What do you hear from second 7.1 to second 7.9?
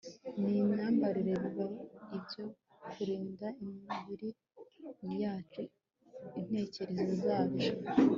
zacu